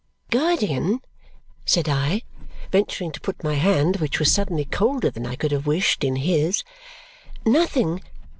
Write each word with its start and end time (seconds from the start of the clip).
"Guardian," 0.31 1.01
said 1.63 1.87
I, 1.87 2.23
venturing 2.71 3.11
to 3.11 3.21
put 3.21 3.43
my 3.43 3.53
hand, 3.53 3.97
which 3.97 4.17
was 4.17 4.31
suddenly 4.33 4.65
colder 4.65 5.11
than 5.11 5.27
I 5.27 5.35
could 5.35 5.51
have 5.51 5.67
wished, 5.67 6.03
in 6.03 6.15
his, 6.15 6.63
"nothing! 7.45 8.01